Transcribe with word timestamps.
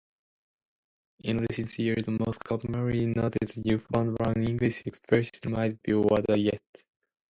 In 1.25 1.37
recent 1.47 1.77
years, 1.77 2.05
the 2.07 2.17
most 2.25 2.43
commonly 2.43 3.05
noted 3.05 3.55
Newfoundland 3.63 4.49
English 4.49 4.87
expression 4.87 5.51
might 5.51 5.79
be 5.83 5.91
Whadd'ya 5.91 6.55
at? 6.55 6.81